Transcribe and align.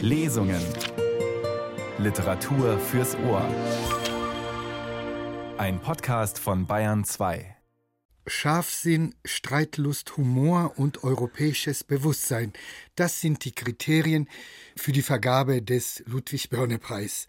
Lesungen. 0.00 0.62
Literatur 1.98 2.78
fürs 2.78 3.14
Ohr. 3.16 3.46
Ein 5.58 5.80
Podcast 5.80 6.38
von 6.38 6.66
Bayern 6.66 7.04
2. 7.04 7.56
Scharfsinn, 8.26 9.14
Streitlust, 9.24 10.16
Humor 10.16 10.74
und 10.76 11.04
europäisches 11.04 11.84
Bewusstsein. 11.84 12.52
Das 12.94 13.20
sind 13.20 13.44
die 13.44 13.52
Kriterien 13.52 14.28
für 14.76 14.92
die 14.92 15.02
Vergabe 15.02 15.62
des 15.62 16.02
Ludwig-Börne-Preis. 16.06 17.26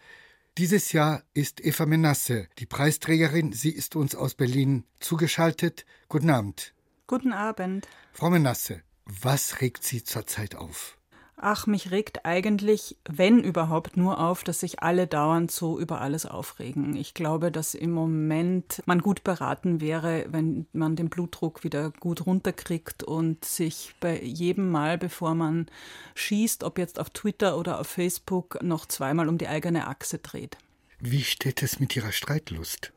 Dieses 0.56 0.92
Jahr 0.92 1.22
ist 1.34 1.64
Eva 1.64 1.84
Menasse 1.86 2.48
die 2.58 2.66
Preisträgerin. 2.66 3.52
Sie 3.52 3.70
ist 3.70 3.96
uns 3.96 4.14
aus 4.14 4.34
Berlin 4.34 4.84
zugeschaltet. 5.00 5.84
Guten 6.08 6.30
Abend. 6.30 6.74
Guten 7.06 7.32
Abend. 7.32 7.88
Frau 8.12 8.30
Menasse, 8.30 8.82
was 9.04 9.60
regt 9.60 9.84
Sie 9.84 10.02
zurzeit 10.02 10.54
auf? 10.54 10.96
Ach, 11.36 11.66
mich 11.66 11.90
regt 11.90 12.24
eigentlich, 12.24 12.96
wenn 13.08 13.42
überhaupt, 13.42 13.96
nur 13.96 14.20
auf, 14.20 14.44
dass 14.44 14.60
sich 14.60 14.82
alle 14.82 15.08
dauernd 15.08 15.50
so 15.50 15.80
über 15.80 16.00
alles 16.00 16.26
aufregen. 16.26 16.94
Ich 16.94 17.12
glaube, 17.12 17.50
dass 17.50 17.74
im 17.74 17.90
Moment 17.90 18.82
man 18.86 19.00
gut 19.00 19.24
beraten 19.24 19.80
wäre, 19.80 20.26
wenn 20.28 20.66
man 20.72 20.94
den 20.94 21.08
Blutdruck 21.08 21.64
wieder 21.64 21.90
gut 21.90 22.24
runterkriegt 22.24 23.02
und 23.02 23.44
sich 23.44 23.94
bei 23.98 24.22
jedem 24.22 24.70
Mal, 24.70 24.96
bevor 24.96 25.34
man 25.34 25.66
schießt, 26.14 26.62
ob 26.62 26.78
jetzt 26.78 27.00
auf 27.00 27.10
Twitter 27.10 27.58
oder 27.58 27.80
auf 27.80 27.88
Facebook, 27.88 28.62
noch 28.62 28.86
zweimal 28.86 29.28
um 29.28 29.36
die 29.36 29.48
eigene 29.48 29.88
Achse 29.88 30.18
dreht. 30.18 30.56
Wie 31.00 31.24
steht 31.24 31.62
es 31.62 31.80
mit 31.80 31.96
Ihrer 31.96 32.12
Streitlust? 32.12 32.92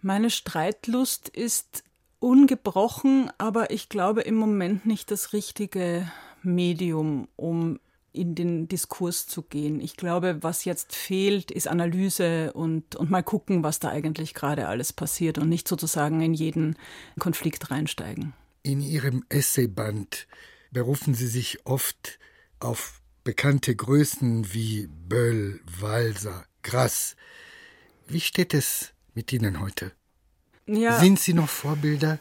Meine 0.00 0.30
Streitlust 0.30 1.28
ist 1.28 1.82
ungebrochen, 2.20 3.30
aber 3.36 3.70
ich 3.70 3.88
glaube 3.88 4.22
im 4.22 4.36
Moment 4.36 4.86
nicht 4.86 5.10
das 5.10 5.32
richtige 5.32 6.10
Medium, 6.44 7.28
um 7.36 7.78
in 8.12 8.34
den 8.36 8.68
Diskurs 8.68 9.26
zu 9.26 9.42
gehen. 9.42 9.80
Ich 9.80 9.96
glaube, 9.96 10.38
was 10.40 10.64
jetzt 10.64 10.94
fehlt, 10.94 11.50
ist 11.50 11.66
Analyse 11.66 12.52
und, 12.52 12.94
und 12.94 13.10
mal 13.10 13.24
gucken, 13.24 13.64
was 13.64 13.80
da 13.80 13.88
eigentlich 13.88 14.34
gerade 14.34 14.68
alles 14.68 14.92
passiert 14.92 15.36
und 15.36 15.48
nicht 15.48 15.66
sozusagen 15.66 16.20
in 16.20 16.32
jeden 16.32 16.76
Konflikt 17.18 17.70
reinsteigen. 17.70 18.32
In 18.62 18.80
Ihrem 18.80 19.24
Essayband 19.28 20.28
berufen 20.70 21.14
Sie 21.14 21.26
sich 21.26 21.66
oft 21.66 22.18
auf 22.60 23.00
bekannte 23.24 23.74
Größen 23.74 24.52
wie 24.54 24.86
Böll, 24.86 25.60
Walser, 25.80 26.44
Grass. 26.62 27.16
Wie 28.06 28.20
steht 28.20 28.54
es 28.54 28.92
mit 29.14 29.32
Ihnen 29.32 29.60
heute? 29.60 29.92
Ja. 30.66 31.00
Sind 31.00 31.18
Sie 31.18 31.34
noch 31.34 31.48
Vorbilder? 31.48 32.18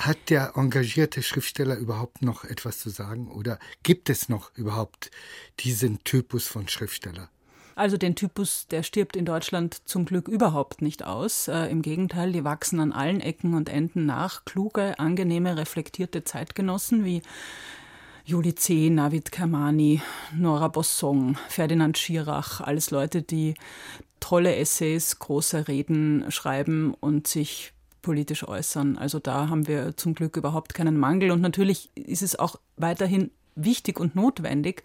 Hat 0.00 0.30
der 0.30 0.52
engagierte 0.56 1.22
Schriftsteller 1.22 1.76
überhaupt 1.76 2.22
noch 2.22 2.44
etwas 2.44 2.78
zu 2.78 2.88
sagen 2.88 3.28
oder 3.30 3.58
gibt 3.82 4.08
es 4.08 4.30
noch 4.30 4.50
überhaupt 4.56 5.10
diesen 5.58 6.02
Typus 6.04 6.46
von 6.46 6.68
Schriftsteller? 6.68 7.28
Also 7.74 7.98
den 7.98 8.14
Typus, 8.14 8.66
der 8.66 8.82
stirbt 8.82 9.14
in 9.14 9.26
Deutschland 9.26 9.86
zum 9.86 10.06
Glück 10.06 10.26
überhaupt 10.26 10.80
nicht 10.80 11.04
aus. 11.04 11.48
Äh, 11.48 11.66
Im 11.66 11.82
Gegenteil, 11.82 12.32
die 12.32 12.44
wachsen 12.44 12.80
an 12.80 12.92
allen 12.92 13.20
Ecken 13.20 13.52
und 13.52 13.68
Enden 13.68 14.06
nach. 14.06 14.46
Kluge, 14.46 14.98
angenehme, 14.98 15.58
reflektierte 15.58 16.24
Zeitgenossen 16.24 17.04
wie 17.04 17.20
Juli 18.24 18.54
C., 18.54 18.88
Navid 18.88 19.30
Kermani, 19.32 20.00
Nora 20.34 20.68
Bossong, 20.68 21.36
Ferdinand 21.48 21.98
Schirach, 21.98 22.62
alles 22.62 22.90
Leute, 22.90 23.20
die 23.20 23.54
tolle 24.18 24.56
Essays, 24.56 25.18
große 25.18 25.68
Reden 25.68 26.24
schreiben 26.30 26.94
und 27.00 27.26
sich 27.26 27.74
politisch 28.02 28.46
äußern. 28.46 28.98
Also 28.98 29.18
da 29.18 29.48
haben 29.48 29.66
wir 29.66 29.96
zum 29.96 30.14
Glück 30.14 30.36
überhaupt 30.36 30.74
keinen 30.74 30.96
Mangel. 30.96 31.30
Und 31.30 31.40
natürlich 31.40 31.90
ist 31.94 32.22
es 32.22 32.38
auch 32.38 32.56
weiterhin 32.76 33.30
wichtig 33.54 34.00
und 34.00 34.14
notwendig, 34.14 34.82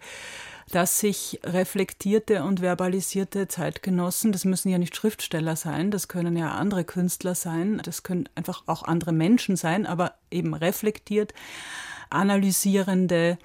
dass 0.70 0.98
sich 0.98 1.40
reflektierte 1.44 2.42
und 2.42 2.60
verbalisierte 2.60 3.46
Zeitgenossen, 3.46 4.32
das 4.32 4.44
müssen 4.44 4.68
ja 4.68 4.78
nicht 4.78 4.96
Schriftsteller 4.96 5.54
sein, 5.54 5.90
das 5.90 6.08
können 6.08 6.36
ja 6.36 6.52
andere 6.52 6.84
Künstler 6.84 7.36
sein, 7.36 7.80
das 7.84 8.02
können 8.02 8.28
einfach 8.34 8.64
auch 8.66 8.82
andere 8.82 9.12
Menschen 9.12 9.56
sein, 9.56 9.86
aber 9.86 10.14
eben 10.30 10.54
reflektiert, 10.54 11.34
analysierende, 12.10 13.38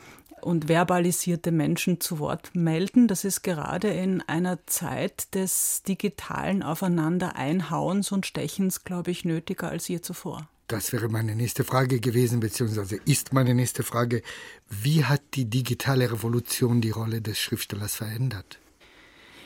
und 0.44 0.68
verbalisierte 0.68 1.52
Menschen 1.52 2.00
zu 2.00 2.20
Wort 2.20 2.56
melden. 2.56 3.08
Das 3.08 3.24
ist 3.24 3.42
gerade 3.42 3.90
in 3.90 4.22
einer 4.22 4.66
Zeit 4.68 5.34
des 5.36 5.84
digitalen 5.84 6.64
Aufeinander-Einhauens 6.64 8.12
und 8.12 8.26
Stechens, 8.26 8.84
glaube 8.84 9.12
ich, 9.12 9.26
nötiger 9.26 9.70
als 9.70 9.88
je 9.88 10.02
zuvor. 10.02 10.48
Das 10.72 10.94
wäre 10.94 11.10
meine 11.10 11.36
nächste 11.36 11.66
Frage 11.66 12.00
gewesen, 12.00 12.40
beziehungsweise 12.40 12.96
ist 13.04 13.34
meine 13.34 13.54
nächste 13.54 13.84
Frage. 13.84 14.22
Wie 14.70 15.04
hat 15.04 15.22
die 15.34 15.50
digitale 15.50 16.10
Revolution 16.10 16.80
die 16.80 16.92
Rolle 16.92 17.22
des 17.22 17.40
Schriftstellers 17.40 17.96
verändert? 17.96 18.61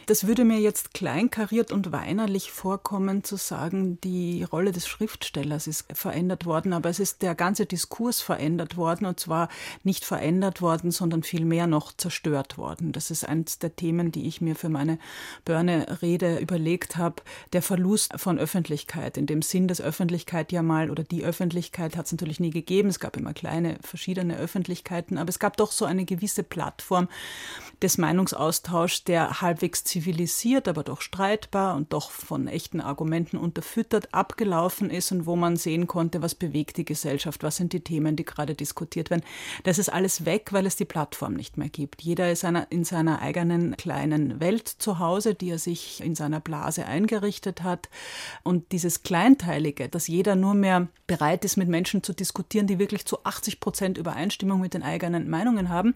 Das 0.08 0.28
würde 0.28 0.46
mir 0.46 0.60
jetzt 0.60 0.94
kleinkariert 0.94 1.72
und 1.72 1.92
weinerlich 1.92 2.52
vorkommen, 2.52 3.24
zu 3.24 3.38
sagen, 3.38 4.00
die 4.02 4.44
Rolle 4.44 4.72
des 4.72 4.88
Schriftstellers 4.88 5.66
ist 5.66 5.86
verändert 5.94 6.46
worden, 6.46 6.74
aber 6.74 6.90
es 6.90 7.00
ist 7.00 7.24
der 7.24 7.34
ganze 7.34 7.66
Diskurs 7.66 8.22
verändert 8.22 8.78
worden 8.78 9.06
und 9.06 9.20
zwar 9.20 9.50
nicht 9.84 10.06
verändert 10.06 10.62
worden, 10.62 10.92
sondern 10.92 11.24
vielmehr 11.24 11.66
noch 11.66 11.92
zerstört 11.92 12.60
worden. 12.60 12.92
Das 12.92 13.10
ist 13.10 13.24
eines 13.24 13.58
der 13.58 13.76
Themen, 13.76 14.12
die 14.12 14.28
ich 14.28 14.42
mir 14.42 14.56
für 14.56 14.70
meine 14.70 15.00
Börne-Rede 15.44 16.38
überlegt 16.38 16.98
habe. 16.98 17.24
Der 17.54 17.64
Verlust 17.64 18.14
von 18.18 18.38
Öffentlichkeit, 18.38 19.18
in 19.18 19.26
dem 19.26 19.42
Sinn, 19.42 19.68
dass 19.68 19.82
Öffentlichkeit 19.82 20.52
ja 20.52 20.62
mal 20.62 20.92
oder 20.92 21.04
die 21.04 21.24
Öffentlichkeit 21.24 21.98
hat 21.98 22.06
es 22.06 22.12
natürlich 22.12 22.40
nie 22.40 22.52
gegeben. 22.52 22.90
Es 22.90 23.00
gab 23.00 23.18
immer 23.18 23.34
kleine, 23.34 23.80
verschiedene 23.82 24.38
Öffentlichkeiten, 24.38 25.18
aber 25.18 25.30
es 25.30 25.40
gab 25.40 25.58
doch 25.58 25.72
so 25.72 25.86
eine 25.86 26.06
gewisse 26.06 26.44
Plattform 26.44 27.08
des 27.82 27.98
Meinungsaustauschs, 27.98 29.04
der 29.04 29.42
halbwegs 29.42 29.84
zivilisiert, 29.96 30.68
aber 30.68 30.84
doch 30.84 31.00
streitbar 31.00 31.74
und 31.74 31.94
doch 31.94 32.12
von 32.12 32.50
echten 32.50 32.82
Argumenten 32.82 33.38
unterfüttert 33.38 34.14
abgelaufen 34.14 34.90
ist 34.90 35.14
und 35.14 35.26
wo 35.26 35.38
man 35.38 35.56
sehen 35.56 35.88
konnte, 35.88 36.22
was 36.22 36.36
bewegt 36.36 36.76
die 36.76 36.84
Gesellschaft, 36.84 37.44
was 37.44 37.56
sind 37.56 37.72
die 37.72 37.80
Themen, 37.80 38.18
die 38.18 38.26
gerade 38.26 38.56
diskutiert 38.56 39.10
werden. 39.10 39.24
Das 39.64 39.80
ist 39.80 39.88
alles 39.88 40.26
weg, 40.26 40.52
weil 40.52 40.66
es 40.66 40.76
die 40.76 40.84
Plattform 40.84 41.36
nicht 41.36 41.56
mehr 41.56 41.70
gibt. 41.70 42.02
Jeder 42.02 42.30
ist 42.30 42.44
in 42.44 42.84
seiner 42.84 43.22
eigenen 43.22 43.78
kleinen 43.78 44.42
Welt 44.42 44.68
zu 44.68 45.00
Hause, 45.00 45.34
die 45.34 45.52
er 45.52 45.60
sich 45.60 46.04
in 46.04 46.14
seiner 46.14 46.42
Blase 46.42 46.86
eingerichtet 46.86 47.64
hat. 47.64 47.88
Und 48.44 48.74
dieses 48.74 49.02
Kleinteilige, 49.04 49.88
dass 49.88 50.08
jeder 50.08 50.36
nur 50.36 50.56
mehr 50.56 50.90
bereit 51.08 51.46
ist, 51.46 51.56
mit 51.56 51.70
Menschen 51.70 52.04
zu 52.04 52.12
diskutieren, 52.12 52.68
die 52.68 52.80
wirklich 52.80 53.06
zu 53.06 53.24
80 53.24 53.62
Prozent 53.62 53.98
Übereinstimmung 53.98 54.60
mit 54.60 54.74
den 54.74 54.84
eigenen 54.84 55.30
Meinungen 55.30 55.70
haben, 55.70 55.96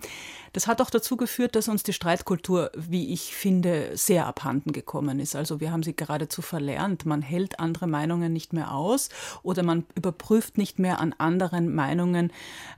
das 0.53 0.67
hat 0.67 0.81
auch 0.81 0.89
dazu 0.89 1.17
geführt, 1.17 1.55
dass 1.55 1.67
uns 1.67 1.83
die 1.83 1.93
Streitkultur, 1.93 2.71
wie 2.75 3.11
ich 3.11 3.35
finde, 3.35 3.88
sehr 3.93 4.27
abhanden 4.27 4.71
gekommen 4.71 5.19
ist. 5.19 5.35
Also 5.35 5.59
wir 5.59 5.71
haben 5.71 5.83
sie 5.83 5.95
geradezu 5.95 6.41
verlernt. 6.41 7.05
Man 7.05 7.21
hält 7.21 7.59
andere 7.59 7.87
Meinungen 7.87 8.33
nicht 8.33 8.53
mehr 8.53 8.73
aus 8.73 9.09
oder 9.43 9.63
man 9.63 9.85
überprüft 9.95 10.57
nicht 10.57 10.79
mehr 10.79 10.99
an 10.99 11.13
anderen 11.17 11.73
Meinungen 11.73 12.31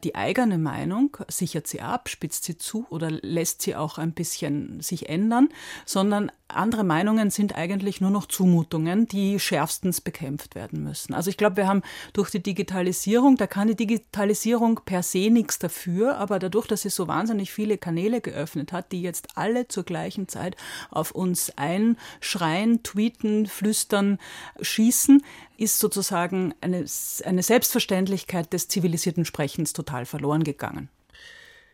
die 0.04 0.16
eigene 0.16 0.58
Meinung, 0.58 1.18
sichert 1.28 1.68
sie 1.68 1.82
ab, 1.82 2.10
spitzt 2.10 2.44
sie 2.44 2.58
zu 2.58 2.86
oder 2.90 3.10
lässt 3.12 3.62
sie 3.62 3.76
auch 3.76 3.98
ein 3.98 4.14
bisschen 4.14 4.82
sich 4.82 5.10
ändern, 5.10 5.50
sondern 5.86 6.32
andere 6.56 6.84
Meinungen 6.84 7.30
sind 7.30 7.56
eigentlich 7.56 8.02
nur 8.02 8.12
noch 8.12 8.26
Zumutungen, 8.26 9.08
die 9.08 9.40
schärfstens 9.40 10.02
bekämpft 10.02 10.56
werden 10.56 10.84
müssen. 10.84 11.14
Also 11.14 11.30
ich 11.30 11.38
glaube, 11.38 11.58
wir 11.58 11.68
haben 11.68 11.82
durch 12.14 12.30
die 12.30 12.44
Digitalisierung, 12.44 13.38
da 13.38 13.48
kann 13.48 13.68
die 13.68 13.76
Digitalisierung 13.76 14.82
per 14.86 15.04
se 15.04 15.30
nichts 15.30 15.60
dafür, 15.60 16.18
aber 16.18 16.40
dadurch, 16.40 16.68
dass 16.68 16.82
sie 16.82 16.90
so 16.90 17.08
wahnsinnig 17.08 17.52
viele 17.52 17.78
Kanäle 17.78 18.22
geöffnet 18.22 18.72
hat, 18.74 18.92
die 18.92 19.02
jetzt 19.02 19.38
alle 19.38 19.68
zur 19.68 19.84
gleichen 19.84 20.28
Zeit 20.28 20.56
auf 21.02 21.12
uns 21.12 21.52
einschreien, 21.58 22.84
tweeten, 22.84 23.48
flüstern, 23.48 24.20
schießen, 24.62 25.24
ist 25.58 25.80
sozusagen 25.80 26.54
eine, 26.62 26.86
eine 27.26 27.44
Selbstverständlichkeit 27.44 28.54
des 28.54 28.68
zivilisierten 28.68 29.26
Sprechens 29.26 29.74
total 29.74 30.06
verloren 30.06 30.44
gegangen. 30.44 30.90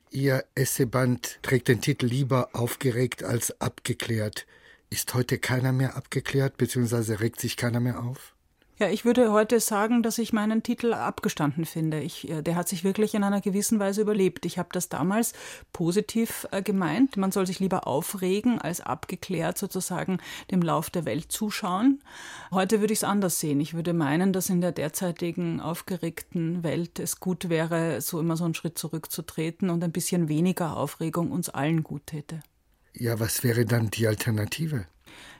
Ihr 0.09 0.45
Esseband 0.55 1.39
trägt 1.41 1.67
den 1.67 1.81
Titel 1.81 2.05
lieber 2.05 2.49
aufgeregt 2.53 3.23
als 3.23 3.59
abgeklärt. 3.59 4.47
Ist 4.89 5.13
heute 5.13 5.37
keiner 5.37 5.73
mehr 5.73 5.97
abgeklärt, 5.97 6.55
beziehungsweise 6.55 7.19
regt 7.19 7.41
sich 7.41 7.57
keiner 7.57 7.81
mehr 7.81 8.01
auf? 8.01 8.36
Ja, 8.79 8.89
ich 8.89 9.05
würde 9.05 9.31
heute 9.31 9.59
sagen, 9.59 10.03
dass 10.03 10.19
ich 10.19 10.33
meinen 10.33 10.61
Titel 10.61 10.93
abgestanden 10.93 11.65
finde. 11.65 11.99
Ich, 11.99 12.29
äh, 12.29 12.43
der 12.43 12.55
hat 12.55 12.69
sich 12.69 12.83
wirklich 12.83 13.15
in 13.15 13.23
einer 13.23 13.41
gewissen 13.41 13.79
Weise 13.79 14.01
überlebt. 14.01 14.45
Ich 14.45 14.59
habe 14.59 14.69
das 14.71 14.87
damals 14.87 15.33
positiv 15.73 16.47
äh, 16.51 16.61
gemeint. 16.61 17.17
Man 17.17 17.31
soll 17.31 17.47
sich 17.47 17.59
lieber 17.59 17.87
aufregen, 17.87 18.59
als 18.59 18.79
abgeklärt 18.79 19.57
sozusagen 19.57 20.19
dem 20.51 20.61
Lauf 20.61 20.91
der 20.91 21.05
Welt 21.05 21.31
zuschauen. 21.31 22.03
Heute 22.51 22.79
würde 22.79 22.93
ich 22.93 22.99
es 22.99 23.03
anders 23.03 23.39
sehen. 23.39 23.59
Ich 23.61 23.73
würde 23.73 23.93
meinen, 23.93 24.31
dass 24.31 24.47
in 24.47 24.61
der 24.61 24.73
derzeitigen 24.73 25.59
aufgeregten 25.59 26.61
Welt 26.61 26.99
es 26.99 27.19
gut 27.19 27.49
wäre, 27.49 27.99
so 28.01 28.19
immer 28.19 28.37
so 28.37 28.43
einen 28.43 28.53
Schritt 28.53 28.77
zurückzutreten 28.77 29.71
und 29.71 29.83
ein 29.83 29.91
bisschen 29.91 30.29
weniger 30.29 30.77
Aufregung 30.77 31.31
uns 31.31 31.49
allen 31.49 31.81
gut 31.81 32.05
täte. 32.05 32.41
Ja, 32.93 33.19
was 33.19 33.43
wäre 33.43 33.65
dann 33.65 33.89
die 33.89 34.05
Alternative? 34.05 34.85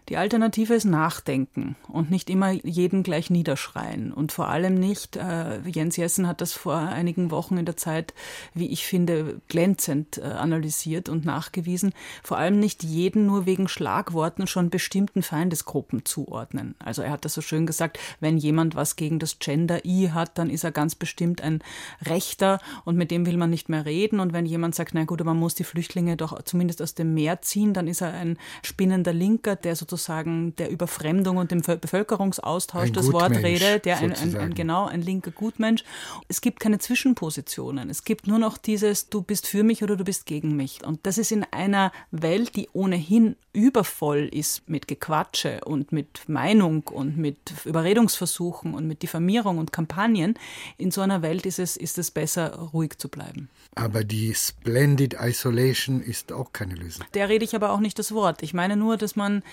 Die 0.10 0.16
Alternative 0.16 0.74
ist 0.74 0.86
Nachdenken 0.86 1.76
und 1.90 2.10
nicht 2.10 2.30
immer 2.30 2.52
jeden 2.52 3.04
gleich 3.04 3.30
niederschreien. 3.30 4.14
Und 4.14 4.32
vor 4.32 4.48
allem 4.48 4.76
nicht, 4.76 5.18
äh, 5.18 5.60
Jens 5.68 5.98
Jessen 5.98 6.30
hat 6.30 6.40
das 6.40 6.54
vor 6.54 6.78
einigen 6.78 7.30
Wochen 7.30 7.58
in 7.58 7.66
der 7.66 7.76
Zeit, 7.76 8.14
wie 8.54 8.68
ich 8.68 8.86
finde, 8.86 9.42
glänzend 9.50 10.18
äh, 10.18 10.22
analysiert 10.22 11.10
und 11.10 11.26
nachgewiesen, 11.26 11.94
vor 12.24 12.38
allem 12.38 12.58
nicht 12.58 12.84
jeden 12.84 13.26
nur 13.26 13.46
wegen 13.46 13.68
Schlagworten 13.68 14.48
schon 14.48 14.70
bestimmten 14.70 15.24
Feindesgruppen 15.24 16.06
zuordnen. 16.06 16.76
Also 16.80 17.02
er 17.02 17.12
hat 17.12 17.26
das 17.26 17.34
so 17.34 17.42
schön 17.42 17.66
gesagt, 17.66 18.00
wenn 18.22 18.38
jemand 18.38 18.76
was 18.76 18.96
gegen 18.96 19.20
das 19.20 19.40
Gender 19.40 19.84
I 19.84 20.12
hat, 20.12 20.38
dann 20.38 20.50
ist 20.50 20.64
er 20.64 20.72
ganz 20.72 20.96
bestimmt 20.96 21.42
ein 21.42 21.62
Rechter 22.06 22.60
und 22.86 22.96
mit 22.96 23.12
dem 23.12 23.26
will 23.26 23.36
man 23.36 23.50
nicht 23.50 23.68
mehr 23.68 23.84
reden. 23.84 24.22
Und 24.22 24.32
wenn 24.32 24.46
jemand 24.46 24.74
sagt, 24.74 24.94
na 24.94 25.04
gut, 25.04 25.22
man 25.26 25.38
muss 25.38 25.56
die 25.56 25.66
Flüchtlinge 25.66 26.16
doch 26.16 26.42
zumindest 26.44 26.82
aus 26.82 26.96
dem 26.96 27.14
Meer 27.14 27.42
ziehen, 27.42 27.74
dann 27.74 27.90
ist 27.90 28.00
er 28.00 28.14
ein 28.14 28.38
spinnender 28.64 29.12
Linker, 29.12 29.58
der 29.58 29.76
sozusagen 29.76 29.97
sozusagen 29.98 30.56
der 30.58 30.70
Überfremdung 30.70 31.38
und 31.38 31.52
dem 31.52 31.62
Bevölkerungsaustausch 31.62 32.88
ein 32.88 32.94
das 32.94 33.12
Wort 33.12 33.32
rede, 33.32 33.80
der 33.80 33.98
ein, 33.98 34.14
ein, 34.14 34.36
ein, 34.38 34.54
genau 34.54 34.86
ein 34.86 35.02
linker 35.02 35.32
Gutmensch. 35.32 35.84
Es 36.28 36.40
gibt 36.40 36.60
keine 36.60 36.78
Zwischenpositionen. 36.78 37.90
Es 37.90 38.04
gibt 38.04 38.28
nur 38.28 38.38
noch 38.38 38.58
dieses, 38.58 39.10
du 39.10 39.22
bist 39.22 39.48
für 39.48 39.64
mich 39.64 39.84
oder 39.84 39.96
du 39.96 40.04
bist 40.04 40.26
gegen 40.26 40.56
mich. 40.56 40.86
Und 40.86 41.06
das 41.06 41.18
ist 41.18 41.32
in 41.32 41.46
einer 41.52 41.92
Welt, 42.12 42.56
die 42.56 42.70
ohnehin 42.74 43.36
übervoll 43.54 44.30
ist 44.32 44.70
mit 44.70 44.88
Gequatsche 44.88 45.62
und 45.66 45.92
mit 45.92 46.30
Meinung 46.30 46.84
und 46.84 47.18
mit 47.18 47.38
Überredungsversuchen 47.66 48.76
und 48.76 48.88
mit 48.88 49.02
Diffamierung 49.02 49.58
und 49.58 49.74
Kampagnen. 49.74 50.36
In 50.78 50.92
so 50.92 51.02
einer 51.02 51.24
Welt 51.24 51.48
ist 51.48 51.58
es, 51.58 51.76
ist 51.76 51.98
es 51.98 52.12
besser, 52.12 52.54
ruhig 52.56 53.00
zu 53.00 53.10
bleiben. 53.10 53.50
Aber 53.74 54.04
die 54.04 54.34
Splendid 54.36 55.18
Isolation 55.20 56.02
ist 56.02 56.32
auch 56.32 56.54
keine 56.54 56.76
Lösung. 56.76 57.06
Der 57.16 57.30
rede 57.30 57.46
ich 57.46 57.56
aber 57.56 57.72
auch 57.72 57.80
nicht 57.80 57.98
das 57.98 58.12
Wort. 58.12 58.44
Ich 58.44 58.54
meine 58.54 58.78
nur, 58.78 58.98
dass 58.98 59.16
man 59.16 59.44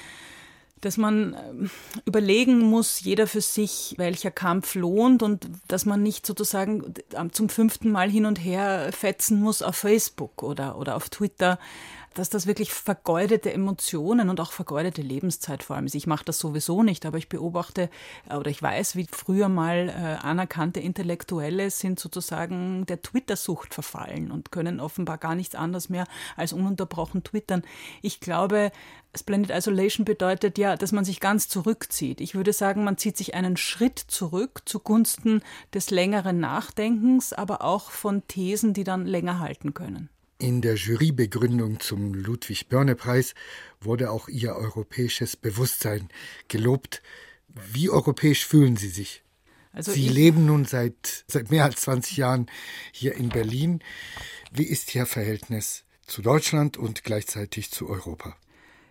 dass 0.84 0.96
man 0.96 1.34
ähm, 1.34 1.70
überlegen 2.04 2.58
muss, 2.60 3.00
jeder 3.00 3.26
für 3.26 3.40
sich, 3.40 3.94
welcher 3.96 4.30
Kampf 4.30 4.74
lohnt 4.74 5.22
und 5.22 5.48
dass 5.68 5.86
man 5.86 6.02
nicht 6.02 6.26
sozusagen 6.26 6.94
zum 7.32 7.48
fünften 7.48 7.90
Mal 7.90 8.10
hin 8.10 8.26
und 8.26 8.36
her 8.36 8.90
fetzen 8.92 9.40
muss 9.40 9.62
auf 9.62 9.76
Facebook 9.76 10.42
oder, 10.42 10.78
oder 10.78 10.96
auf 10.96 11.08
Twitter, 11.08 11.58
dass 12.14 12.30
das 12.30 12.46
wirklich 12.46 12.72
vergeudete 12.72 13.52
Emotionen 13.52 14.30
und 14.30 14.40
auch 14.40 14.52
vergeudete 14.52 15.02
Lebenszeit 15.02 15.62
vor 15.62 15.76
allem 15.76 15.86
ist. 15.86 15.94
Ich 15.94 16.06
mache 16.06 16.24
das 16.24 16.38
sowieso 16.38 16.82
nicht, 16.82 17.06
aber 17.06 17.18
ich 17.18 17.28
beobachte 17.28 17.90
oder 18.34 18.50
ich 18.50 18.62
weiß, 18.62 18.96
wie 18.96 19.06
früher 19.10 19.48
mal 19.48 19.88
äh, 19.88 20.24
anerkannte 20.24 20.80
Intellektuelle 20.80 21.70
sind 21.70 21.98
sozusagen 21.98 22.86
der 22.86 23.02
Twitter-Sucht 23.02 23.74
verfallen 23.74 24.30
und 24.30 24.52
können 24.52 24.80
offenbar 24.80 25.18
gar 25.18 25.34
nichts 25.34 25.54
anderes 25.54 25.88
mehr 25.88 26.06
als 26.36 26.52
ununterbrochen 26.52 27.24
twittern. 27.24 27.62
Ich 28.02 28.20
glaube, 28.20 28.72
Splendid 29.16 29.50
Isolation 29.50 30.04
bedeutet 30.04 30.58
ja, 30.58 30.76
dass 30.76 30.92
man 30.92 31.04
sich 31.04 31.20
ganz 31.20 31.48
zurückzieht. 31.48 32.20
Ich 32.20 32.34
würde 32.34 32.52
sagen, 32.52 32.84
man 32.84 32.98
zieht 32.98 33.16
sich 33.16 33.34
einen 33.34 33.56
Schritt 33.56 33.98
zurück 33.98 34.62
zugunsten 34.64 35.42
des 35.72 35.90
längeren 35.90 36.40
Nachdenkens, 36.40 37.32
aber 37.32 37.62
auch 37.62 37.90
von 37.90 38.26
Thesen, 38.26 38.74
die 38.74 38.84
dann 38.84 39.06
länger 39.06 39.38
halten 39.38 39.74
können. 39.74 40.08
In 40.38 40.62
der 40.62 40.74
Jurybegründung 40.74 41.78
zum 41.80 42.12
Ludwig-Börne-Preis 42.12 43.34
wurde 43.80 44.10
auch 44.10 44.28
Ihr 44.28 44.54
europäisches 44.56 45.36
Bewusstsein 45.36 46.08
gelobt. 46.48 47.02
Wie 47.48 47.88
europäisch 47.88 48.44
fühlen 48.44 48.76
Sie 48.76 48.88
sich? 48.88 49.22
Also 49.72 49.92
Sie 49.92 50.08
leben 50.08 50.46
nun 50.46 50.64
seit, 50.64 51.24
seit 51.28 51.50
mehr 51.50 51.64
als 51.64 51.82
20 51.82 52.16
Jahren 52.16 52.50
hier 52.92 53.14
in 53.14 53.28
Berlin. 53.28 53.80
Wie 54.52 54.64
ist 54.64 54.94
Ihr 54.94 55.06
Verhältnis 55.06 55.84
zu 56.06 56.22
Deutschland 56.22 56.76
und 56.76 57.04
gleichzeitig 57.04 57.70
zu 57.70 57.88
Europa? 57.88 58.36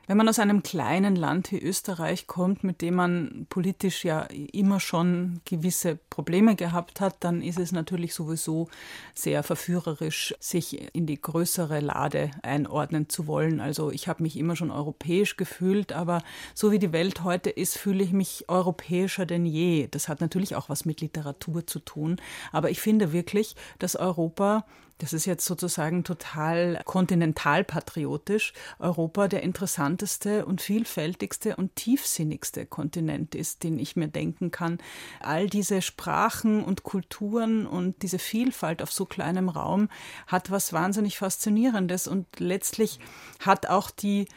Wenn 0.06 0.18
man 0.18 0.28
aus 0.28 0.40
einem 0.40 0.64
kleinen 0.64 1.16
Land 1.16 1.54
wie 1.54 1.62
Österreich 1.62 2.28
kommt, 2.28 2.66
mit 2.66 2.82
dem 2.82 2.96
man 2.96 3.48
politisch 3.50 4.04
ja 4.04 4.24
immer 4.52 4.82
schon 4.82 5.40
gewisse 5.46 5.98
Probleme 6.10 6.58
gehabt 6.58 7.00
hat, 7.00 7.24
dann 7.24 7.42
ist 7.42 7.58
es 7.58 7.72
natürlich 7.72 8.14
sowieso 8.14 8.68
sehr 9.16 9.44
verführerisch, 9.44 10.36
sich 10.42 10.94
in 10.94 11.06
die 11.06 11.22
größere 11.22 11.80
Lade 11.80 12.32
einordnen 12.42 13.08
zu 13.08 13.28
wollen. 13.28 13.62
Also 13.62 13.92
ich 13.92 14.10
habe 14.10 14.24
mich 14.24 14.36
immer 14.36 14.58
schon 14.58 14.72
europäisch 14.72 15.38
gefühlt, 15.38 15.94
aber 15.94 16.22
so 16.54 16.74
wie 16.74 16.80
die 16.80 16.92
Welt 16.92 17.24
heute 17.24 17.50
ist, 17.50 17.78
fühle 17.78 18.04
ich 18.04 18.12
mich 18.12 18.50
europäischer 18.50 19.26
denn 19.26 19.46
je. 19.46 19.88
Das 19.90 20.10
hat 20.10 20.20
natürlich 20.20 20.58
auch 20.58 20.68
was 20.68 20.84
mit 20.84 21.00
Literatur 21.00 21.66
zu 21.66 21.80
tun, 21.80 22.18
aber 22.52 22.70
ich 22.70 22.82
finde 22.82 23.14
wirklich, 23.14 23.56
dass 23.80 23.96
Europa 23.96 24.66
das 25.00 25.14
ist 25.14 25.26
jetzt 25.26 25.46
sozusagen 25.46 26.04
total 26.04 26.82
kontinentalpatriotisch, 26.86 28.54
Europa 28.80 29.28
der 29.28 29.44
interessanteste 29.44 30.46
und 30.46 30.62
vielfältigste 30.62 31.56
und 31.56 31.76
tiefsinnigste 31.76 32.66
Kontinent 32.66 33.36
ist, 33.36 33.64
den 33.64 33.80
ich 33.80 33.96
mir 33.96 34.08
denken 34.08 34.52
kann. 34.52 34.78
All 35.20 35.48
diese 35.48 35.82
Sprachen 35.82 36.64
und 36.64 36.84
Kulturen 36.84 37.66
und 37.66 38.02
diese 38.02 38.20
Vielfalt 38.20 38.82
auf 38.82 38.92
so 38.92 39.06
kleinem 39.06 39.50
Raum 39.50 39.90
hat 40.28 40.52
was 40.52 40.74
wahnsinnig 40.74 41.18
Faszinierendes 41.18 42.08
und 42.08 42.28
letztlich 42.40 43.00
hat 43.40 43.68
auch 43.68 43.92
die 43.92 44.28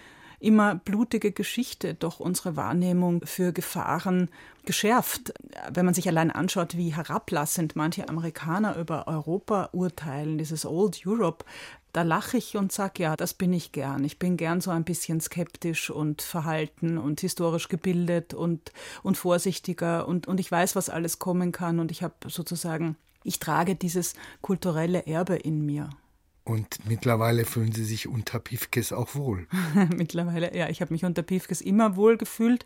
immer 0.40 0.74
blutige 0.74 1.32
Geschichte 1.32 1.94
doch 1.94 2.20
unsere 2.20 2.56
Wahrnehmung 2.56 3.20
für 3.24 3.52
Gefahren 3.52 4.28
geschärft. 4.64 5.32
Wenn 5.72 5.84
man 5.84 5.94
sich 5.94 6.08
allein 6.08 6.30
anschaut, 6.30 6.76
wie 6.76 6.94
herablassend 6.94 7.76
manche 7.76 8.08
Amerikaner 8.08 8.76
über 8.76 9.06
Europa 9.08 9.70
urteilen, 9.72 10.38
dieses 10.38 10.66
Old 10.66 11.06
Europe, 11.06 11.44
da 11.92 12.02
lache 12.02 12.36
ich 12.36 12.58
und 12.58 12.72
sage, 12.72 13.04
ja, 13.04 13.16
das 13.16 13.32
bin 13.32 13.54
ich 13.54 13.72
gern. 13.72 14.04
Ich 14.04 14.18
bin 14.18 14.36
gern 14.36 14.60
so 14.60 14.70
ein 14.70 14.84
bisschen 14.84 15.20
skeptisch 15.22 15.88
und 15.88 16.20
verhalten 16.20 16.98
und 16.98 17.20
historisch 17.22 17.68
gebildet 17.68 18.34
und, 18.34 18.72
und 19.02 19.16
vorsichtiger 19.16 20.06
und, 20.06 20.26
und 20.26 20.38
ich 20.38 20.50
weiß, 20.50 20.76
was 20.76 20.90
alles 20.90 21.18
kommen 21.18 21.52
kann 21.52 21.80
und 21.80 21.90
ich 21.90 22.02
habe 22.02 22.14
sozusagen, 22.26 22.96
ich 23.24 23.38
trage 23.38 23.76
dieses 23.76 24.14
kulturelle 24.42 25.06
Erbe 25.06 25.36
in 25.36 25.64
mir. 25.64 25.88
Und 26.46 26.86
mittlerweile 26.86 27.44
fühlen 27.44 27.72
Sie 27.72 27.84
sich 27.84 28.06
unter 28.06 28.38
Pifkes 28.38 28.92
auch 28.92 29.16
wohl. 29.16 29.48
mittlerweile, 29.96 30.56
ja, 30.56 30.68
ich 30.68 30.80
habe 30.80 30.94
mich 30.94 31.04
unter 31.04 31.24
Pifkes 31.24 31.60
immer 31.60 31.96
wohl 31.96 32.16
gefühlt. 32.16 32.64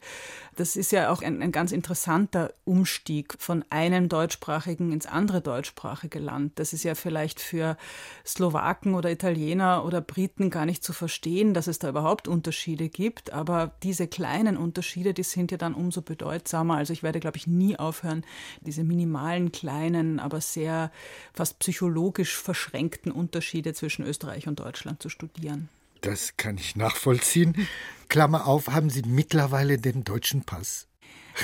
Das 0.54 0.76
ist 0.76 0.92
ja 0.92 1.10
auch 1.10 1.22
ein, 1.22 1.40
ein, 1.40 1.50
ganz 1.50 1.72
interessanter 1.72 2.52
Umstieg 2.66 3.34
von 3.38 3.64
einem 3.70 4.10
deutschsprachigen 4.10 4.92
ins 4.92 5.06
andere 5.06 5.40
deutschsprachige 5.40 6.18
Land. 6.18 6.58
Das 6.58 6.74
ist 6.74 6.84
ja 6.84 6.94
vielleicht 6.94 7.40
für 7.40 7.78
Slowaken 8.26 8.94
oder 8.94 9.10
Italiener 9.10 9.82
oder 9.86 10.02
Briten 10.02 10.50
gar 10.50 10.66
nicht 10.66 10.84
zu 10.84 10.92
verstehen, 10.92 11.54
dass 11.54 11.66
es 11.66 11.78
da 11.78 11.88
überhaupt 11.88 12.28
Unterschiede 12.28 12.90
gibt. 12.90 13.32
Aber 13.32 13.72
diese 13.82 14.06
kleinen 14.08 14.58
Unterschiede, 14.58 15.14
die 15.14 15.22
sind 15.22 15.52
ja 15.52 15.56
dann 15.56 15.72
umso 15.72 16.02
bedeutsamer. 16.02 16.76
Also 16.76 16.92
ich 16.92 17.02
werde, 17.02 17.18
glaube 17.18 17.38
ich, 17.38 17.46
nie 17.46 17.78
aufhören, 17.78 18.26
diese 18.60 18.84
minimalen, 18.84 19.52
kleinen, 19.52 20.20
aber 20.20 20.42
sehr 20.42 20.92
fast 21.32 21.60
psychologisch 21.60 22.36
verschränkten 22.36 23.10
Unterschiede 23.10 23.69
Unterschiede 23.70 23.74
zwischen 23.74 24.04
Österreich 24.04 24.46
und 24.46 24.60
Deutschland 24.60 25.02
zu 25.02 25.08
studieren. 25.08 25.68
Das 26.00 26.36
kann 26.36 26.56
ich 26.56 26.76
nachvollziehen. 26.76 27.68
Klammer 28.08 28.46
auf, 28.46 28.68
haben 28.68 28.90
Sie 28.90 29.02
mittlerweile 29.02 29.78
den 29.78 30.04
deutschen 30.04 30.44
Pass? 30.44 30.86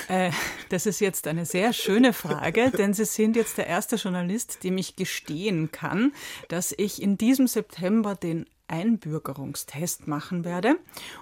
Äh, 0.09 0.31
das 0.69 0.87
ist 0.87 1.01
jetzt 1.01 1.27
eine 1.27 1.47
sehr 1.47 1.73
schöne 1.73 2.13
Frage, 2.13 2.71
denn 2.71 2.95
Sie 2.95 3.05
sind 3.05 3.37
jetzt 3.37 3.59
der 3.59 3.67
erste 3.67 3.97
Journalist, 3.97 4.65
dem 4.65 4.79
ich 4.79 4.97
gestehen 4.97 5.71
kann, 5.71 6.13
dass 6.49 6.75
ich 6.77 7.01
in 7.03 7.17
diesem 7.17 7.47
September 7.47 8.15
den 8.15 8.47
Einbürgerungstest 8.69 10.09
machen 10.09 10.45
werde 10.45 10.77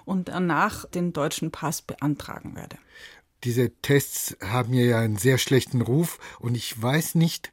und 0.06 0.28
danach 0.28 0.86
den 0.86 1.12
deutschen 1.12 1.50
Pass 1.50 1.82
beantragen 1.82 2.56
werde. 2.56 2.78
Diese 3.42 3.70
Tests 3.82 4.34
haben 4.40 4.72
ja 4.72 5.00
einen 5.00 5.18
sehr 5.18 5.36
schlechten 5.36 5.82
Ruf 5.82 6.18
und 6.38 6.56
ich 6.56 6.80
weiß 6.80 7.16
nicht, 7.16 7.52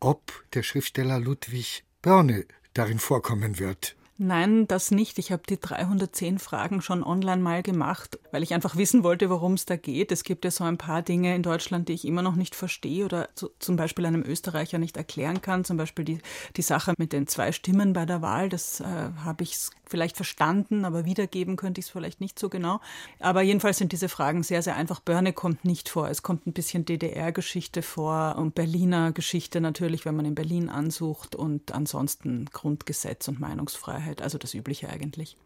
ob 0.00 0.32
der 0.54 0.64
Schriftsteller 0.64 1.20
Ludwig 1.20 1.84
Börne 2.02 2.46
darin 2.78 2.98
vorkommen 2.98 3.58
wird. 3.58 3.97
Nein, 4.20 4.66
das 4.66 4.90
nicht. 4.90 5.20
Ich 5.20 5.30
habe 5.30 5.44
die 5.48 5.60
310 5.60 6.40
Fragen 6.40 6.82
schon 6.82 7.04
online 7.04 7.40
mal 7.40 7.62
gemacht, 7.62 8.18
weil 8.32 8.42
ich 8.42 8.52
einfach 8.52 8.74
wissen 8.74 9.04
wollte, 9.04 9.30
worum 9.30 9.54
es 9.54 9.64
da 9.64 9.76
geht. 9.76 10.10
Es 10.10 10.24
gibt 10.24 10.44
ja 10.44 10.50
so 10.50 10.64
ein 10.64 10.76
paar 10.76 11.02
Dinge 11.02 11.36
in 11.36 11.44
Deutschland, 11.44 11.88
die 11.88 11.92
ich 11.92 12.04
immer 12.04 12.22
noch 12.22 12.34
nicht 12.34 12.56
verstehe 12.56 13.04
oder 13.04 13.28
zu, 13.36 13.50
zum 13.60 13.76
Beispiel 13.76 14.04
einem 14.06 14.24
Österreicher 14.24 14.78
nicht 14.78 14.96
erklären 14.96 15.40
kann. 15.40 15.64
Zum 15.64 15.76
Beispiel 15.76 16.04
die, 16.04 16.18
die 16.56 16.62
Sache 16.62 16.94
mit 16.98 17.12
den 17.12 17.28
zwei 17.28 17.52
Stimmen 17.52 17.92
bei 17.92 18.06
der 18.06 18.20
Wahl. 18.20 18.48
Das 18.48 18.80
äh, 18.80 18.84
habe 18.84 19.44
ich 19.44 19.56
vielleicht 19.88 20.16
verstanden, 20.16 20.84
aber 20.84 21.04
wiedergeben 21.04 21.56
könnte 21.56 21.80
ich 21.80 21.86
es 21.86 21.90
vielleicht 21.90 22.20
nicht 22.20 22.40
so 22.40 22.48
genau. 22.48 22.80
Aber 23.20 23.42
jedenfalls 23.42 23.78
sind 23.78 23.92
diese 23.92 24.08
Fragen 24.08 24.42
sehr, 24.42 24.62
sehr 24.62 24.76
einfach. 24.76 24.98
Börne 24.98 25.32
kommt 25.32 25.64
nicht 25.64 25.88
vor. 25.88 26.08
Es 26.08 26.22
kommt 26.22 26.46
ein 26.46 26.52
bisschen 26.52 26.84
DDR-Geschichte 26.84 27.82
vor 27.82 28.34
und 28.36 28.56
Berliner 28.56 29.12
Geschichte 29.12 29.60
natürlich, 29.60 30.04
wenn 30.04 30.16
man 30.16 30.26
in 30.26 30.34
Berlin 30.34 30.68
ansucht 30.68 31.36
und 31.36 31.72
ansonsten 31.72 32.46
Grundgesetz 32.52 33.28
und 33.28 33.38
Meinungsfreiheit. 33.40 34.07
Also 34.16 34.38
das 34.38 34.54
Übliche 34.54 34.88
eigentlich. 34.88 35.36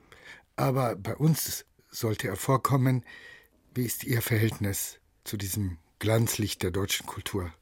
Aber 0.56 0.96
bei 0.96 1.16
uns 1.16 1.64
sollte 1.90 2.28
er 2.28 2.36
vorkommen. 2.36 3.04
Wie 3.74 3.84
ist 3.84 4.04
Ihr 4.04 4.22
Verhältnis 4.22 4.98
zu 5.24 5.36
diesem 5.36 5.78
Glanzlicht 5.98 6.62
der 6.62 6.70
deutschen 6.70 7.06
Kultur? 7.06 7.52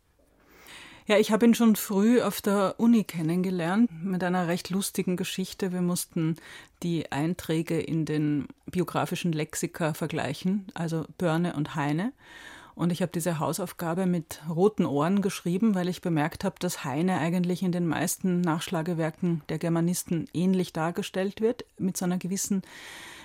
Ja, 1.06 1.18
ich 1.18 1.32
habe 1.32 1.44
ihn 1.44 1.54
schon 1.54 1.74
früh 1.74 2.22
auf 2.22 2.40
der 2.40 2.76
Uni 2.78 3.02
kennengelernt 3.02 3.90
mit 4.04 4.22
einer 4.22 4.46
recht 4.46 4.70
lustigen 4.70 5.16
Geschichte. 5.16 5.72
Wir 5.72 5.82
mussten 5.82 6.36
die 6.84 7.10
Einträge 7.10 7.80
in 7.80 8.04
den 8.04 8.46
biografischen 8.66 9.32
Lexika 9.32 9.92
vergleichen, 9.92 10.66
also 10.74 11.06
Börne 11.18 11.54
und 11.54 11.74
Heine. 11.74 12.12
Und 12.80 12.92
ich 12.92 13.02
habe 13.02 13.12
diese 13.12 13.38
Hausaufgabe 13.38 14.06
mit 14.06 14.40
roten 14.48 14.86
Ohren 14.86 15.20
geschrieben, 15.20 15.74
weil 15.74 15.86
ich 15.90 16.00
bemerkt 16.00 16.44
habe, 16.44 16.56
dass 16.60 16.82
Heine 16.82 17.18
eigentlich 17.18 17.62
in 17.62 17.72
den 17.72 17.86
meisten 17.86 18.40
Nachschlagewerken 18.40 19.42
der 19.50 19.58
Germanisten 19.58 20.30
ähnlich 20.32 20.72
dargestellt 20.72 21.42
wird, 21.42 21.66
mit 21.76 21.98
so 21.98 22.06
einer 22.06 22.16
gewissen 22.16 22.62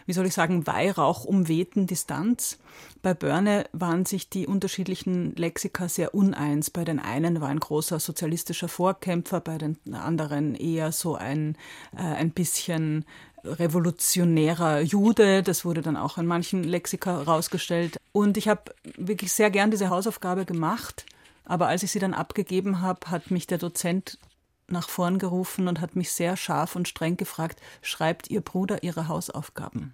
wie 0.05 0.13
soll 0.13 0.25
ich 0.25 0.33
sagen, 0.33 0.67
Weihrauch 0.67 1.25
umwehten 1.25 1.87
Distanz. 1.87 2.57
Bei 3.01 3.13
Börne 3.13 3.65
waren 3.71 4.05
sich 4.05 4.29
die 4.29 4.47
unterschiedlichen 4.47 5.35
Lexika 5.35 5.87
sehr 5.87 6.13
uneins. 6.13 6.69
Bei 6.69 6.83
den 6.83 6.99
einen 6.99 7.41
war 7.41 7.49
ein 7.49 7.59
großer 7.59 7.99
sozialistischer 7.99 8.67
Vorkämpfer, 8.67 9.41
bei 9.41 9.57
den 9.57 9.77
anderen 9.93 10.55
eher 10.55 10.91
so 10.91 11.15
ein, 11.15 11.57
äh, 11.95 12.01
ein 12.01 12.31
bisschen 12.31 13.05
revolutionärer 13.43 14.81
Jude. 14.81 15.43
Das 15.43 15.65
wurde 15.65 15.81
dann 15.81 15.97
auch 15.97 16.17
in 16.17 16.25
manchen 16.25 16.63
Lexika 16.63 17.21
rausgestellt. 17.21 17.99
Und 18.11 18.37
ich 18.37 18.47
habe 18.47 18.73
wirklich 18.97 19.31
sehr 19.31 19.51
gern 19.51 19.71
diese 19.71 19.89
Hausaufgabe 19.89 20.45
gemacht. 20.45 21.05
Aber 21.45 21.67
als 21.67 21.83
ich 21.83 21.91
sie 21.91 21.99
dann 21.99 22.13
abgegeben 22.13 22.81
habe, 22.81 23.11
hat 23.11 23.29
mich 23.29 23.45
der 23.47 23.59
Dozent 23.59 24.17
nach 24.67 24.89
vorn 24.89 25.19
gerufen 25.19 25.67
und 25.67 25.81
hat 25.81 25.95
mich 25.95 26.11
sehr 26.11 26.37
scharf 26.37 26.75
und 26.75 26.87
streng 26.87 27.17
gefragt, 27.17 27.61
schreibt 27.81 28.29
Ihr 28.29 28.41
Bruder 28.41 28.83
Ihre 28.83 29.07
Hausaufgaben? 29.07 29.93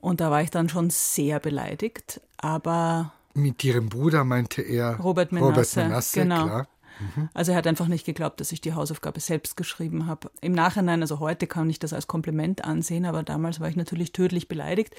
Und 0.00 0.20
da 0.20 0.30
war 0.30 0.42
ich 0.42 0.50
dann 0.50 0.68
schon 0.68 0.90
sehr 0.90 1.40
beleidigt, 1.40 2.20
aber... 2.36 3.12
Mit 3.32 3.64
Ihrem 3.64 3.88
Bruder 3.88 4.24
meinte 4.24 4.62
er 4.62 4.96
Robert 4.98 5.32
Menasse, 5.32 5.48
Robert 5.48 5.76
Menasse 5.76 6.20
genau. 6.20 6.44
klar. 6.44 6.68
Mhm. 7.00 7.28
Also 7.34 7.52
er 7.52 7.58
hat 7.58 7.66
einfach 7.66 7.88
nicht 7.88 8.06
geglaubt, 8.06 8.40
dass 8.40 8.52
ich 8.52 8.60
die 8.60 8.74
Hausaufgabe 8.74 9.20
selbst 9.20 9.56
geschrieben 9.56 10.06
habe. 10.06 10.30
Im 10.40 10.52
Nachhinein, 10.52 11.02
also 11.02 11.20
heute 11.20 11.46
kann 11.46 11.68
ich 11.70 11.78
das 11.78 11.92
als 11.92 12.06
Kompliment 12.06 12.64
ansehen, 12.64 13.04
aber 13.04 13.22
damals 13.22 13.60
war 13.60 13.68
ich 13.68 13.76
natürlich 13.76 14.12
tödlich 14.12 14.48
beleidigt. 14.48 14.94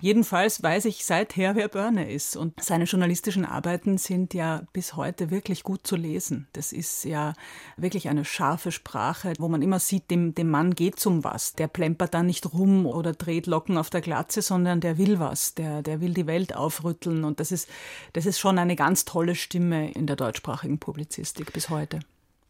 Jedenfalls 0.00 0.62
weiß 0.62 0.84
ich 0.84 1.06
seither, 1.06 1.56
wer 1.56 1.68
Börne 1.68 2.10
ist. 2.10 2.36
Und 2.36 2.62
seine 2.62 2.84
journalistischen 2.84 3.46
Arbeiten 3.46 3.96
sind 3.96 4.34
ja 4.34 4.62
bis 4.72 4.94
heute 4.94 5.30
wirklich 5.30 5.62
gut 5.62 5.86
zu 5.86 5.96
lesen. 5.96 6.48
Das 6.52 6.72
ist 6.72 7.04
ja 7.04 7.32
wirklich 7.76 8.08
eine 8.08 8.24
scharfe 8.24 8.72
Sprache, 8.72 9.32
wo 9.38 9.48
man 9.48 9.62
immer 9.62 9.80
sieht, 9.80 10.10
dem, 10.10 10.34
dem 10.34 10.50
Mann 10.50 10.74
geht's 10.74 11.06
um 11.06 11.24
was. 11.24 11.54
Der 11.54 11.68
plempert 11.68 12.12
da 12.12 12.22
nicht 12.22 12.52
rum 12.52 12.86
oder 12.86 13.14
dreht 13.14 13.46
Locken 13.46 13.78
auf 13.78 13.88
der 13.88 14.02
Glatze, 14.02 14.42
sondern 14.42 14.80
der 14.80 14.98
will 14.98 15.18
was. 15.18 15.54
Der, 15.54 15.82
der 15.82 16.00
will 16.00 16.12
die 16.12 16.26
Welt 16.26 16.54
aufrütteln. 16.54 17.24
Und 17.24 17.40
das 17.40 17.50
ist, 17.50 17.68
das 18.12 18.26
ist 18.26 18.38
schon 18.38 18.58
eine 18.58 18.76
ganz 18.76 19.06
tolle 19.06 19.34
Stimme 19.34 19.92
in 19.92 20.06
der 20.06 20.16
deutschsprachigen 20.16 20.78
Publizistik 20.78 21.54
bis 21.54 21.70
heute. 21.70 22.00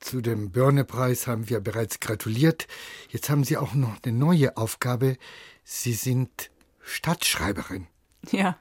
Zu 0.01 0.21
dem 0.21 0.51
Börne-Preis 0.51 1.27
haben 1.27 1.49
wir 1.49 1.61
bereits 1.61 2.01
gratuliert. 2.01 2.67
Jetzt 3.09 3.31
haben 3.31 3.45
Sie 3.45 3.57
auch 3.57 3.75
noch 3.75 3.97
eine 4.03 4.17
neue 4.17 4.57
Aufgabe. 4.57 5.17
Sie 5.65 5.95
sind 5.95 6.51
Stadtschreiberin. 6.87 7.89
Ja, 8.31 8.57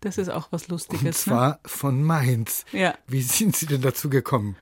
das 0.00 0.18
ist 0.18 0.28
auch 0.28 0.48
was 0.50 0.68
Lustiges. 0.68 1.00
Und 1.00 1.06
ne? 1.06 1.12
zwar 1.12 1.48
ne? 1.48 1.58
von 1.64 2.02
Mainz. 2.02 2.64
Ja. 2.72 2.94
Wie 3.06 3.22
sind 3.22 3.56
Sie 3.56 3.66
denn 3.66 3.80
dazu 3.80 4.10
gekommen? 4.10 4.56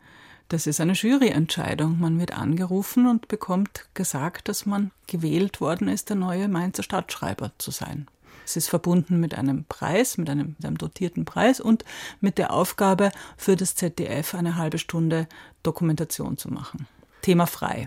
Das 0.48 0.66
ist 0.66 0.80
eine 0.80 0.94
Juryentscheidung. 0.94 1.98
Man 2.00 2.18
wird 2.18 2.32
angerufen 2.32 3.06
und 3.06 3.28
bekommt 3.28 3.88
gesagt, 3.94 4.48
dass 4.48 4.66
man 4.66 4.90
gewählt 5.06 5.60
worden 5.60 5.88
ist, 5.88 6.08
der 6.08 6.16
neue 6.16 6.48
Mainzer 6.48 6.82
Stadtschreiber 6.82 7.52
zu 7.58 7.70
sein. 7.70 8.08
Es 8.44 8.56
ist 8.56 8.68
verbunden 8.68 9.20
mit 9.20 9.34
einem 9.34 9.64
Preis, 9.64 10.18
mit 10.18 10.28
einem, 10.28 10.56
mit 10.58 10.64
einem 10.64 10.78
dotierten 10.78 11.24
Preis 11.24 11.60
und 11.60 11.84
mit 12.20 12.38
der 12.38 12.52
Aufgabe 12.52 13.12
für 13.36 13.54
das 13.54 13.76
ZDF 13.76 14.34
eine 14.34 14.56
halbe 14.56 14.78
Stunde 14.78 15.28
Dokumentation 15.62 16.36
zu 16.36 16.48
machen. 16.48 16.86
Thema 17.22 17.46
frei. 17.46 17.86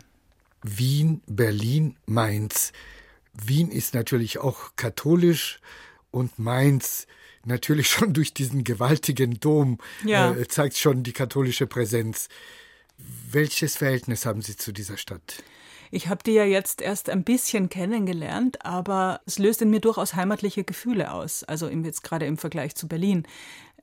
Wien, 0.61 1.21
Berlin, 1.27 1.97
Mainz. 2.05 2.71
Wien 3.33 3.71
ist 3.71 3.93
natürlich 3.93 4.39
auch 4.39 4.75
katholisch 4.75 5.59
und 6.11 6.39
Mainz 6.39 7.07
natürlich 7.45 7.87
schon 7.89 8.13
durch 8.13 8.33
diesen 8.33 8.63
gewaltigen 8.63 9.39
Dom 9.39 9.79
ja. 10.03 10.33
äh, 10.33 10.47
zeigt 10.47 10.77
schon 10.77 11.03
die 11.03 11.13
katholische 11.13 11.67
Präsenz. 11.67 12.29
Welches 13.31 13.75
Verhältnis 13.75 14.25
haben 14.25 14.41
Sie 14.41 14.55
zu 14.55 14.71
dieser 14.71 14.97
Stadt? 14.97 15.43
Ich 15.91 16.07
habe 16.07 16.23
die 16.23 16.31
ja 16.31 16.43
jetzt 16.43 16.81
erst 16.81 17.09
ein 17.11 17.23
bisschen 17.23 17.69
kennengelernt, 17.69 18.65
aber 18.65 19.21
es 19.27 19.37
löst 19.37 19.61
in 19.61 19.69
mir 19.69 19.79
durchaus 19.79 20.15
heimatliche 20.15 20.63
Gefühle 20.63 21.11
aus. 21.11 21.43
Also 21.43 21.69
jetzt 21.69 22.03
gerade 22.03 22.25
im 22.25 22.37
Vergleich 22.37 22.73
zu 22.73 22.87
Berlin. 22.87 23.27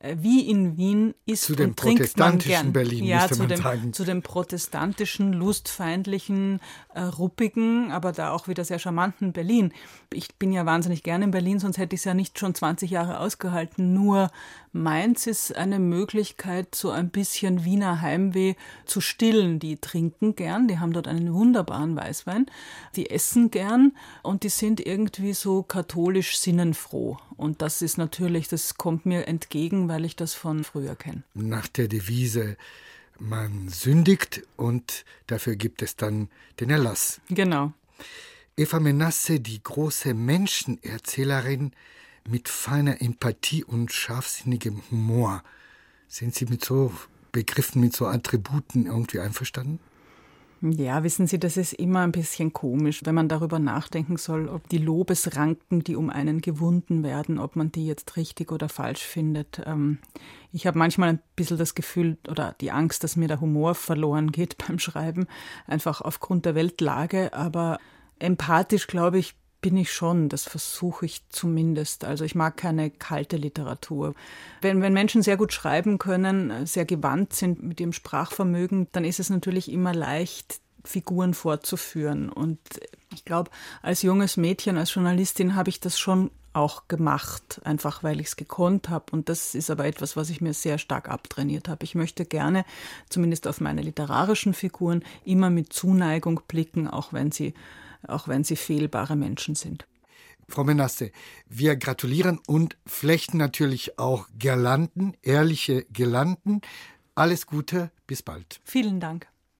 Äh, 0.01 0.17
wie 0.19 0.49
in 0.49 0.77
Wien 0.77 1.13
ist 1.25 1.43
zu 1.43 1.55
dem 1.55 1.75
man 2.17 2.39
gern. 2.39 2.73
Berlin, 2.73 3.03
ja, 3.03 3.27
zu 3.27 3.45
dem, 3.45 3.61
sagen. 3.61 3.93
zu 3.93 4.03
dem 4.03 4.23
protestantischen, 4.23 5.31
lustfeindlichen, 5.31 6.59
äh, 6.95 7.01
ruppigen, 7.01 7.91
aber 7.91 8.11
da 8.11 8.31
auch 8.31 8.47
wieder 8.47 8.65
sehr 8.65 8.79
charmanten 8.79 9.31
Berlin. 9.31 9.71
Ich 10.11 10.35
bin 10.35 10.51
ja 10.53 10.65
wahnsinnig 10.65 11.03
gern 11.03 11.21
in 11.21 11.31
Berlin, 11.31 11.59
sonst 11.59 11.77
hätte 11.77 11.93
ich 11.93 12.01
es 12.01 12.05
ja 12.05 12.15
nicht 12.15 12.39
schon 12.39 12.55
20 12.55 12.89
Jahre 12.89 13.19
ausgehalten. 13.19 13.93
Nur 13.93 14.31
Mainz 14.71 15.27
ist 15.27 15.55
eine 15.55 15.77
Möglichkeit, 15.77 16.73
so 16.73 16.89
ein 16.89 17.09
bisschen 17.09 17.63
Wiener 17.63 18.01
Heimweh 18.01 18.55
zu 18.85 19.01
stillen. 19.01 19.59
Die 19.59 19.77
trinken 19.77 20.35
gern, 20.35 20.67
die 20.67 20.79
haben 20.79 20.93
dort 20.93 21.07
einen 21.07 21.31
wunderbaren 21.31 21.95
Weißwein, 21.95 22.47
die 22.95 23.11
essen 23.11 23.51
gern 23.51 23.91
und 24.23 24.43
die 24.43 24.49
sind 24.49 24.79
irgendwie 24.79 25.33
so 25.33 25.61
katholisch 25.61 26.37
sinnenfroh. 26.39 27.17
Und 27.41 27.63
das 27.63 27.81
ist 27.81 27.97
natürlich, 27.97 28.49
das 28.49 28.75
kommt 28.77 29.07
mir 29.07 29.27
entgegen, 29.27 29.89
weil 29.89 30.05
ich 30.05 30.15
das 30.15 30.35
von 30.35 30.63
früher 30.63 30.95
kenne. 30.95 31.23
Nach 31.33 31.67
der 31.67 31.87
Devise 31.87 32.55
man 33.17 33.67
sündigt 33.67 34.43
und 34.57 35.05
dafür 35.25 35.55
gibt 35.55 35.81
es 35.81 35.95
dann 35.95 36.29
den 36.59 36.69
Erlass. 36.69 37.19
Genau. 37.29 37.73
Eva 38.55 38.79
Menasse, 38.79 39.39
die 39.39 39.61
große 39.61 40.13
Menschenerzählerin 40.13 41.71
mit 42.29 42.47
feiner 42.47 43.01
Empathie 43.01 43.63
und 43.63 43.91
scharfsinnigem 43.91 44.83
Humor. 44.91 45.43
Sind 46.07 46.35
Sie 46.35 46.45
mit 46.45 46.63
so 46.63 46.93
Begriffen, 47.31 47.81
mit 47.81 47.95
so 47.95 48.05
Attributen 48.05 48.85
irgendwie 48.85 49.19
einverstanden? 49.19 49.79
Ja, 50.63 51.03
wissen 51.03 51.25
Sie, 51.25 51.39
das 51.39 51.57
ist 51.57 51.73
immer 51.73 52.01
ein 52.01 52.11
bisschen 52.11 52.53
komisch, 52.53 53.01
wenn 53.03 53.15
man 53.15 53.27
darüber 53.27 53.57
nachdenken 53.57 54.17
soll, 54.17 54.47
ob 54.47 54.69
die 54.69 54.77
Lobesranken, 54.77 55.83
die 55.83 55.95
um 55.95 56.11
einen 56.11 56.39
gewunden 56.39 57.03
werden, 57.03 57.39
ob 57.39 57.55
man 57.55 57.71
die 57.71 57.87
jetzt 57.87 58.15
richtig 58.15 58.51
oder 58.51 58.69
falsch 58.69 59.01
findet. 59.01 59.63
Ähm, 59.65 59.97
ich 60.51 60.67
habe 60.67 60.77
manchmal 60.77 61.09
ein 61.09 61.19
bisschen 61.35 61.57
das 61.57 61.73
Gefühl 61.73 62.17
oder 62.29 62.55
die 62.61 62.69
Angst, 62.69 63.03
dass 63.03 63.15
mir 63.15 63.27
der 63.27 63.41
Humor 63.41 63.73
verloren 63.73 64.31
geht 64.31 64.55
beim 64.67 64.77
Schreiben, 64.77 65.25
einfach 65.65 66.01
aufgrund 66.01 66.45
der 66.45 66.53
Weltlage. 66.53 67.33
Aber 67.33 67.79
empathisch, 68.19 68.85
glaube 68.85 69.17
ich, 69.17 69.33
bin 69.61 69.77
ich 69.77 69.93
schon, 69.93 70.27
das 70.27 70.43
versuche 70.43 71.05
ich 71.05 71.21
zumindest. 71.29 72.03
Also 72.03 72.25
ich 72.25 72.35
mag 72.35 72.57
keine 72.57 72.89
kalte 72.89 73.37
Literatur. 73.37 74.15
Wenn, 74.61 74.81
wenn 74.81 74.93
Menschen 74.93 75.21
sehr 75.21 75.37
gut 75.37 75.53
schreiben 75.53 75.99
können, 75.99 76.65
sehr 76.65 76.85
gewandt 76.85 77.33
sind 77.33 77.61
mit 77.63 77.79
ihrem 77.79 77.93
Sprachvermögen, 77.93 78.87
dann 78.91 79.05
ist 79.05 79.19
es 79.19 79.29
natürlich 79.29 79.71
immer 79.71 79.93
leicht, 79.93 80.59
Figuren 80.83 81.33
fortzuführen. 81.35 82.29
Und 82.29 82.59
ich 83.13 83.23
glaube, 83.23 83.51
als 83.81 84.01
junges 84.01 84.35
Mädchen, 84.35 84.77
als 84.77 84.93
Journalistin 84.93 85.55
habe 85.55 85.69
ich 85.69 85.79
das 85.79 85.99
schon 85.99 86.31
auch 86.53 86.87
gemacht, 86.87 87.61
einfach 87.63 88.03
weil 88.03 88.19
ich 88.19 88.27
es 88.27 88.35
gekonnt 88.35 88.89
habe. 88.89 89.05
Und 89.11 89.29
das 89.29 89.55
ist 89.55 89.69
aber 89.69 89.85
etwas, 89.85 90.17
was 90.17 90.29
ich 90.29 90.41
mir 90.41 90.53
sehr 90.53 90.77
stark 90.77 91.09
abtrainiert 91.09 91.69
habe. 91.69 91.83
Ich 91.83 91.95
möchte 91.95 92.25
gerne, 92.25 92.65
zumindest 93.09 93.47
auf 93.47 93.61
meine 93.61 93.81
literarischen 93.81 94.53
Figuren, 94.53 95.03
immer 95.23 95.49
mit 95.49 95.71
Zuneigung 95.71 96.41
blicken, 96.47 96.87
auch 96.87 97.13
wenn 97.13 97.31
sie 97.31 97.53
auch 98.07 98.27
wenn 98.27 98.43
sie 98.43 98.55
fehlbare 98.55 99.15
Menschen 99.15 99.55
sind. 99.55 99.87
Frau 100.49 100.63
Menasse, 100.63 101.11
wir 101.47 101.77
gratulieren 101.77 102.39
und 102.45 102.77
flechten 102.85 103.37
natürlich 103.37 103.97
auch 103.97 104.27
Girlanden, 104.37 105.15
ehrliche 105.21 105.85
Girlanden. 105.85 106.61
Alles 107.15 107.47
Gute, 107.47 107.91
bis 108.05 108.21
bald. 108.21 108.59
Vielen 108.63 108.99
Dank. 108.99 109.30